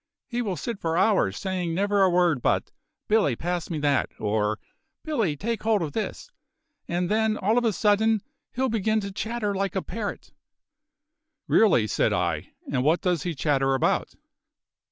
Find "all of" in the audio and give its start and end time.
7.37-7.65